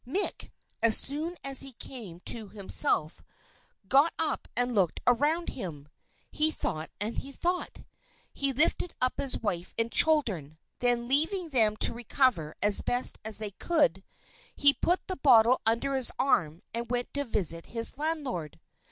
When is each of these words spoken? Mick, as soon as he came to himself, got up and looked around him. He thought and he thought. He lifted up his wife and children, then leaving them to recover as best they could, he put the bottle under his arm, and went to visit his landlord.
Mick, 0.03 0.49
as 0.81 0.97
soon 0.97 1.37
as 1.43 1.59
he 1.61 1.73
came 1.73 2.21
to 2.21 2.49
himself, 2.49 3.21
got 3.87 4.11
up 4.17 4.47
and 4.57 4.73
looked 4.73 4.99
around 5.05 5.49
him. 5.49 5.87
He 6.31 6.49
thought 6.49 6.89
and 6.99 7.19
he 7.19 7.31
thought. 7.31 7.83
He 8.33 8.51
lifted 8.51 8.95
up 8.99 9.19
his 9.19 9.37
wife 9.39 9.75
and 9.77 9.91
children, 9.91 10.57
then 10.79 11.07
leaving 11.07 11.49
them 11.49 11.77
to 11.77 11.93
recover 11.93 12.55
as 12.63 12.81
best 12.81 13.19
they 13.21 13.51
could, 13.51 14.03
he 14.55 14.73
put 14.73 15.05
the 15.05 15.17
bottle 15.17 15.61
under 15.67 15.93
his 15.93 16.11
arm, 16.17 16.63
and 16.73 16.89
went 16.89 17.13
to 17.13 17.23
visit 17.23 17.67
his 17.67 17.99
landlord. 17.99 18.59